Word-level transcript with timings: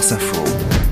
France 0.00 0.12
Info. 0.12 0.89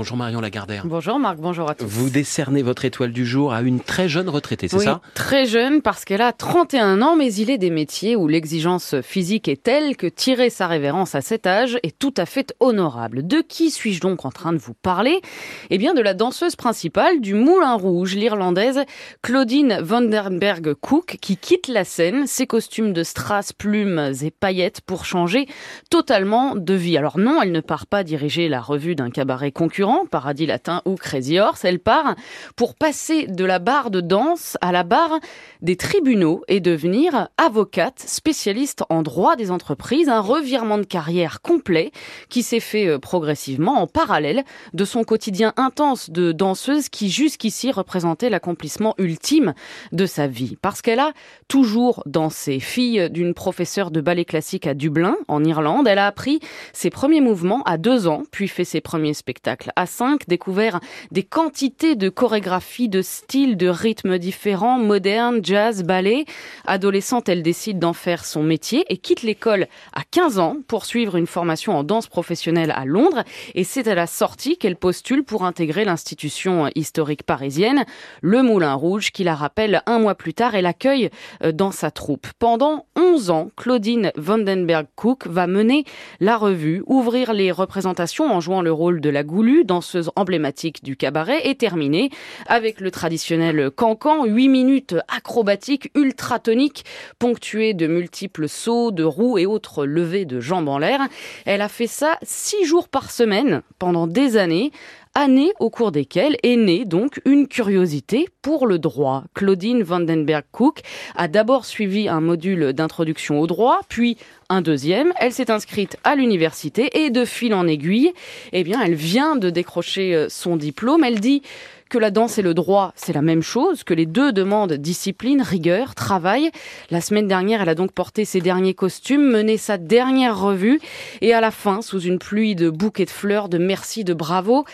Bonjour 0.00 0.16
Marion 0.16 0.40
Lagardère. 0.40 0.86
Bonjour 0.86 1.18
Marc, 1.18 1.36
bonjour 1.36 1.68
à 1.68 1.74
tous. 1.74 1.84
Vous 1.84 2.08
décernez 2.08 2.62
votre 2.62 2.86
étoile 2.86 3.12
du 3.12 3.26
jour 3.26 3.52
à 3.52 3.60
une 3.60 3.80
très 3.80 4.08
jeune 4.08 4.30
retraitée, 4.30 4.66
c'est 4.66 4.78
oui, 4.78 4.84
ça? 4.86 5.02
Très 5.12 5.44
jeune 5.44 5.82
parce 5.82 6.06
qu'elle 6.06 6.22
a 6.22 6.32
31 6.32 7.02
ans, 7.02 7.16
mais 7.16 7.30
il 7.34 7.50
est 7.50 7.58
des 7.58 7.68
métiers 7.68 8.16
où 8.16 8.26
l'exigence 8.26 8.94
physique 9.02 9.46
est 9.46 9.62
telle 9.62 9.98
que 9.98 10.06
tirer 10.06 10.48
sa 10.48 10.68
révérence 10.68 11.14
à 11.14 11.20
cet 11.20 11.46
âge 11.46 11.78
est 11.82 11.98
tout 11.98 12.14
à 12.16 12.24
fait 12.24 12.54
honorable. 12.60 13.26
De 13.26 13.42
qui 13.46 13.70
suis-je 13.70 14.00
donc 14.00 14.24
en 14.24 14.30
train 14.30 14.54
de 14.54 14.58
vous 14.58 14.72
parler? 14.72 15.20
Eh 15.68 15.76
bien 15.76 15.92
de 15.92 16.00
la 16.00 16.14
danseuse 16.14 16.56
principale 16.56 17.20
du 17.20 17.34
Moulin 17.34 17.74
Rouge, 17.74 18.14
l'Irlandaise 18.14 18.80
Claudine 19.20 19.80
Vandenberg 19.82 20.72
Cook, 20.80 21.18
qui 21.20 21.36
quitte 21.36 21.68
la 21.68 21.84
scène, 21.84 22.26
ses 22.26 22.46
costumes 22.46 22.94
de 22.94 23.02
strass, 23.02 23.52
plumes 23.52 24.14
et 24.22 24.30
paillettes 24.30 24.80
pour 24.80 25.04
changer 25.04 25.46
totalement 25.90 26.56
de 26.56 26.72
vie. 26.72 26.96
Alors 26.96 27.18
non, 27.18 27.42
elle 27.42 27.52
ne 27.52 27.60
part 27.60 27.86
pas 27.86 28.02
diriger 28.02 28.48
la 28.48 28.62
revue 28.62 28.94
d'un 28.94 29.10
cabaret 29.10 29.52
concurrent 29.52 29.89
Paradis 30.10 30.46
Latin 30.46 30.82
ou 30.84 30.94
Crazy 30.94 31.38
Horse. 31.38 31.64
Elle 31.64 31.78
part 31.78 32.14
pour 32.56 32.74
passer 32.74 33.26
de 33.26 33.44
la 33.44 33.58
barre 33.58 33.90
de 33.90 34.00
danse 34.00 34.56
à 34.60 34.72
la 34.72 34.82
barre 34.82 35.18
des 35.62 35.76
tribunaux 35.76 36.42
et 36.48 36.60
devenir 36.60 37.28
avocate 37.36 38.00
spécialiste 38.00 38.84
en 38.88 39.02
droit 39.02 39.36
des 39.36 39.50
entreprises. 39.50 40.08
Un 40.08 40.20
revirement 40.20 40.78
de 40.78 40.84
carrière 40.84 41.40
complet 41.40 41.92
qui 42.28 42.42
s'est 42.42 42.60
fait 42.60 42.86
euh, 42.86 42.98
progressivement 42.98 43.80
en 43.80 43.86
parallèle 43.86 44.44
de 44.74 44.84
son 44.84 45.04
quotidien 45.04 45.52
intense 45.56 46.10
de 46.10 46.32
danseuse 46.32 46.88
qui 46.88 47.10
jusqu'ici 47.10 47.72
représentait 47.72 48.30
l'accomplissement 48.30 48.94
ultime 48.98 49.54
de 49.92 50.06
sa 50.06 50.26
vie. 50.26 50.56
Parce 50.62 50.82
qu'elle 50.82 51.00
a 51.00 51.12
toujours 51.48 52.02
dansé. 52.06 52.60
Fille 52.60 53.08
d'une 53.10 53.34
professeure 53.34 53.90
de 53.90 54.00
ballet 54.00 54.24
classique 54.24 54.66
à 54.66 54.74
Dublin, 54.74 55.16
en 55.28 55.44
Irlande, 55.44 55.86
elle 55.88 55.98
a 55.98 56.06
appris 56.06 56.40
ses 56.72 56.90
premiers 56.90 57.20
mouvements 57.20 57.62
à 57.64 57.78
deux 57.78 58.06
ans, 58.06 58.22
puis 58.30 58.48
fait 58.48 58.64
ses 58.64 58.80
premiers 58.80 59.14
spectacles 59.14 59.72
à 59.80 59.86
5, 59.86 60.28
découvert 60.28 60.78
des 61.10 61.22
quantités 61.22 61.96
de 61.96 62.08
chorégraphies, 62.08 62.88
de 62.88 63.02
styles, 63.02 63.56
de 63.56 63.68
rythmes 63.68 64.18
différents, 64.18 64.78
modernes, 64.78 65.40
jazz, 65.42 65.82
ballet. 65.82 66.26
Adolescente, 66.66 67.28
elle 67.28 67.42
décide 67.42 67.78
d'en 67.78 67.94
faire 67.94 68.24
son 68.24 68.42
métier 68.42 68.84
et 68.88 68.98
quitte 68.98 69.22
l'école 69.22 69.66
à 69.94 70.02
15 70.10 70.38
ans 70.38 70.56
pour 70.68 70.84
suivre 70.84 71.16
une 71.16 71.26
formation 71.26 71.76
en 71.76 71.82
danse 71.82 72.08
professionnelle 72.08 72.72
à 72.76 72.84
Londres. 72.84 73.24
Et 73.54 73.64
c'est 73.64 73.88
à 73.88 73.94
la 73.94 74.06
sortie 74.06 74.58
qu'elle 74.58 74.76
postule 74.76 75.24
pour 75.24 75.44
intégrer 75.44 75.84
l'institution 75.84 76.68
historique 76.74 77.22
parisienne, 77.22 77.84
le 78.20 78.42
Moulin 78.42 78.74
Rouge, 78.74 79.12
qui 79.12 79.24
la 79.24 79.34
rappelle 79.34 79.82
un 79.86 79.98
mois 79.98 80.14
plus 80.14 80.34
tard 80.34 80.54
et 80.54 80.62
l'accueille 80.62 81.08
euh, 81.42 81.52
dans 81.52 81.70
sa 81.70 81.90
troupe. 81.90 82.26
Pendant 82.38 82.86
11 82.96 83.30
ans, 83.30 83.50
Claudine 83.56 84.12
Vandenberg-Cook 84.16 85.26
va 85.26 85.46
mener 85.46 85.84
la 86.20 86.36
revue, 86.36 86.82
ouvrir 86.86 87.32
les 87.32 87.50
représentations 87.50 88.30
en 88.30 88.40
jouant 88.40 88.62
le 88.62 88.72
rôle 88.72 89.00
de 89.00 89.10
la 89.10 89.22
goulue, 89.22 89.59
danseuse 89.64 90.10
emblématique 90.16 90.82
du 90.82 90.96
cabaret, 90.96 91.48
est 91.48 91.60
terminée 91.60 92.10
avec 92.46 92.80
le 92.80 92.90
traditionnel 92.90 93.70
cancan, 93.70 94.24
8 94.24 94.48
minutes 94.48 94.96
acrobatiques 95.08 95.90
ultra 95.94 96.38
toniques, 96.38 96.84
ponctuées 97.18 97.74
de 97.74 97.86
multiples 97.86 98.48
sauts, 98.48 98.90
de 98.90 99.04
roues 99.04 99.38
et 99.38 99.46
autres 99.46 99.86
levées 99.86 100.24
de 100.24 100.40
jambes 100.40 100.68
en 100.68 100.78
l'air. 100.78 101.00
Elle 101.46 101.62
a 101.62 101.68
fait 101.68 101.86
ça 101.86 102.18
6 102.22 102.64
jours 102.64 102.88
par 102.88 103.10
semaine 103.10 103.62
pendant 103.78 104.06
des 104.06 104.36
années 104.36 104.72
années 105.20 105.52
au 105.60 105.68
cours 105.68 105.92
desquelles 105.92 106.36
est 106.42 106.56
née 106.56 106.86
donc 106.86 107.20
une 107.26 107.46
curiosité 107.46 108.26
pour 108.40 108.66
le 108.66 108.78
droit. 108.78 109.24
Claudine 109.34 109.82
Vandenberg-Cook 109.82 110.80
a 111.14 111.28
d'abord 111.28 111.66
suivi 111.66 112.08
un 112.08 112.22
module 112.22 112.72
d'introduction 112.72 113.38
au 113.38 113.46
droit, 113.46 113.80
puis 113.90 114.16
un 114.48 114.62
deuxième. 114.62 115.12
Elle 115.20 115.32
s'est 115.32 115.50
inscrite 115.50 115.98
à 116.04 116.14
l'université 116.16 117.04
et 117.04 117.10
de 117.10 117.26
fil 117.26 117.52
en 117.52 117.66
aiguille, 117.66 118.12
eh 118.52 118.64
bien, 118.64 118.80
elle 118.82 118.94
vient 118.94 119.36
de 119.36 119.50
décrocher 119.50 120.14
euh, 120.14 120.28
son 120.30 120.56
diplôme. 120.56 121.04
Elle 121.04 121.20
dit 121.20 121.42
que 121.90 121.98
la 121.98 122.10
danse 122.10 122.38
et 122.38 122.42
le 122.42 122.54
droit, 122.54 122.92
c'est 122.94 123.12
la 123.12 123.20
même 123.20 123.42
chose, 123.42 123.84
que 123.84 123.92
les 123.92 124.06
deux 124.06 124.32
demandent 124.32 124.72
discipline, 124.72 125.42
rigueur, 125.42 125.94
travail. 125.94 126.50
La 126.90 127.02
semaine 127.02 127.28
dernière, 127.28 127.60
elle 127.60 127.68
a 127.68 127.74
donc 127.74 127.92
porté 127.92 128.24
ses 128.24 128.40
derniers 128.40 128.74
costumes, 128.74 129.28
mené 129.28 129.58
sa 129.58 129.76
dernière 129.76 130.40
revue, 130.40 130.80
et 131.20 131.34
à 131.34 131.40
la 131.40 131.50
fin, 131.50 131.82
sous 131.82 132.00
une 132.00 132.18
pluie 132.18 132.54
de 132.54 132.70
bouquets 132.70 133.04
de 133.04 133.10
fleurs, 133.10 133.48
de 133.48 133.58
merci, 133.58 134.04
de 134.04 134.14
bravo, 134.14 134.64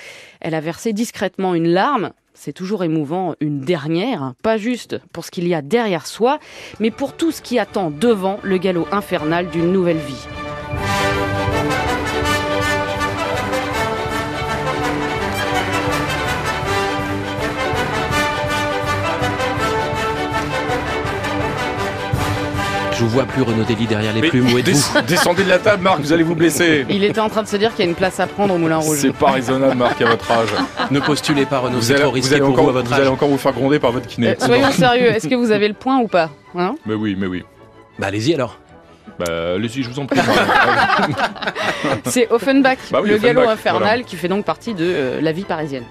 elle 0.41 0.55
a 0.55 0.61
versé 0.61 0.93
discrètement 0.93 1.55
une 1.55 1.69
larme. 1.69 2.13
C'est 2.35 2.53
toujours 2.53 2.85
émouvant, 2.85 3.35
une 3.41 3.63
dernière, 3.63 4.35
pas 4.43 4.59
juste 4.59 5.01
pour 5.13 5.25
ce 5.25 5.31
qu'il 5.31 5.49
y 5.49 5.55
a 5.55 5.63
derrière 5.63 6.07
soi, 6.07 6.39
mais 6.81 6.91
pour 6.91 7.17
tout 7.17 7.33
ce 7.33 7.41
qui 7.41 7.59
attend 7.59 7.91
devant 7.91 8.39
le 8.43 8.59
galop 8.59 8.87
infernal 8.93 9.49
d'une 9.49 9.73
nouvelle 9.73 9.97
vie. 9.97 10.46
Je 22.97 23.03
vous 23.03 23.09
vois 23.11 23.25
plus 23.25 23.43
Renaud 23.43 23.65
Dely 23.65 23.87
derrière 23.87 24.13
les 24.15 24.29
plumes. 24.29 24.51
Où 24.53 24.59
êtes-vous 24.59 25.03
Descendez 25.07 25.45
de 25.45 25.49
la 25.51 25.59
table, 25.59 25.83
Marc, 25.83 26.01
vous 26.01 26.13
allez 26.13 26.23
vous 26.23 26.35
blesser. 26.35 26.87
Il 26.89 27.05
était 27.05 27.21
en 27.21 27.29
train 27.29 27.43
de 27.43 27.49
se 27.49 27.57
dire 27.57 27.71
qu'il 27.75 27.85
y 27.85 27.89
a 27.89 27.91
une 27.91 27.97
place 27.97 28.19
à 28.21 28.27
prendre 28.27 28.55
au 28.55 28.59
Moulin 28.59 28.79
Rouge. 28.79 28.99
C'est 29.01 29.13
pas 29.13 29.33
raisonnable, 29.33 29.77
Marc, 29.77 30.01
à 30.01 30.07
votre 30.09 30.31
âge. 30.31 30.49
Ne 30.91 31.01
postulez 31.01 31.45
pas, 31.45 31.59
Renaud, 31.59 31.77
Vous 31.77 31.83
c'est 31.83 31.93
allez, 31.93 32.01
trop 32.03 32.11
vous 32.11 32.15
risqué 32.15 32.35
allez 32.37 32.41
pour 32.45 32.53
encore, 32.53 32.65
vous 32.65 32.71
à 32.71 32.73
votre 32.73 32.89
vous 32.89 32.95
allez 32.95 33.03
âge. 33.05 33.09
encore 33.11 33.29
vous 33.29 33.37
faire 33.39 33.53
gronder 33.53 33.79
par 33.79 33.93
votre 33.93 34.07
kiné. 34.07 34.29
Euh, 34.29 34.35
soyons 34.39 34.71
sérieux, 34.73 35.09
est-ce 35.09 35.29
que 35.29 35.35
vous 35.35 35.51
avez 35.51 35.69
le 35.69 35.75
point 35.75 35.99
ou 35.99 36.09
pas 36.09 36.31
hein? 36.57 36.75
Mais 36.87 36.95
oui, 36.95 37.17
mais 37.19 37.27
oui. 37.27 37.45
Bah 37.99 38.07
allez-y 38.09 38.35
alors. 38.35 38.59
Bah, 39.19 39.25
allez-y, 39.55 39.83
je 39.83 39.89
vous 39.91 39.99
en 39.99 40.05
prie. 40.07 40.21
C'est 42.07 42.31
Offenbach, 42.31 42.77
Bah 42.91 43.01
oui, 43.03 43.09
le 43.11 43.17
galop 43.19 43.49
infernal 43.49 43.83
voilà. 43.83 44.03
qui 44.03 44.17
fait 44.17 44.29
donc 44.29 44.45
partie 44.45 44.75
de 44.75 44.85
euh, 44.85 45.21
la 45.23 45.33
vie 45.33 45.45
parisienne. 45.45 45.85